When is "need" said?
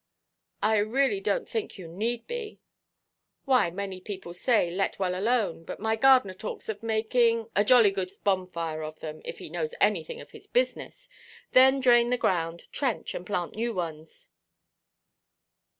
1.87-2.25